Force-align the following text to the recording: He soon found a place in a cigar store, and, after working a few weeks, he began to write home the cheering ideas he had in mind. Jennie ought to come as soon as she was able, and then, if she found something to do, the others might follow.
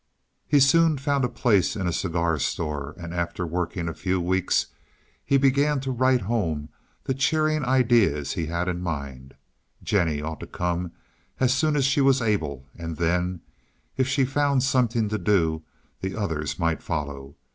He 0.47 0.59
soon 0.59 0.97
found 0.97 1.23
a 1.23 1.29
place 1.29 1.75
in 1.75 1.85
a 1.85 1.93
cigar 1.93 2.39
store, 2.39 2.95
and, 2.97 3.13
after 3.13 3.45
working 3.45 3.87
a 3.87 3.93
few 3.93 4.19
weeks, 4.19 4.65
he 5.23 5.37
began 5.37 5.79
to 5.81 5.91
write 5.91 6.21
home 6.21 6.69
the 7.03 7.13
cheering 7.13 7.63
ideas 7.63 8.33
he 8.33 8.47
had 8.47 8.67
in 8.67 8.81
mind. 8.81 9.35
Jennie 9.83 10.19
ought 10.23 10.39
to 10.39 10.47
come 10.47 10.91
as 11.39 11.53
soon 11.53 11.75
as 11.75 11.85
she 11.85 12.01
was 12.01 12.19
able, 12.19 12.65
and 12.75 12.97
then, 12.97 13.41
if 13.95 14.07
she 14.07 14.25
found 14.25 14.63
something 14.63 15.07
to 15.07 15.19
do, 15.19 15.61
the 15.99 16.15
others 16.15 16.57
might 16.57 16.81
follow. 16.81 17.35